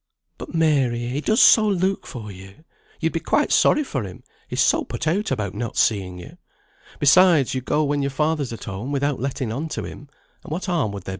"But, 0.39 0.55
Mary, 0.55 1.09
he 1.09 1.21
does 1.21 1.43
so 1.43 1.67
look 1.67 2.07
for 2.07 2.31
you. 2.31 2.63
You'd 2.99 3.13
be 3.13 3.19
quite 3.19 3.51
sorry 3.51 3.83
for 3.83 4.01
him, 4.01 4.23
he's 4.47 4.59
so 4.59 4.83
put 4.83 5.05
out 5.07 5.29
about 5.29 5.53
not 5.53 5.77
seeing 5.77 6.17
you. 6.17 6.39
Besides 6.97 7.53
you 7.53 7.61
go 7.61 7.83
when 7.83 8.01
your 8.01 8.09
father's 8.09 8.51
at 8.51 8.63
home, 8.63 8.91
without 8.91 9.19
letting 9.19 9.51
on 9.53 9.69
to 9.69 9.83
him, 9.83 10.09
and 10.43 10.49
what 10.51 10.65
harm 10.65 10.91
would 10.93 11.03
there 11.03 11.03
be 11.03 11.03
in 11.03 11.03
going 11.03 11.03
now?" 11.05 11.09